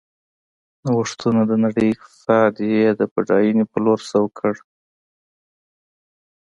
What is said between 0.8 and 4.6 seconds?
نوښتونو د نړۍ اقتصاد یې د بډاینې په لور سوق کړ.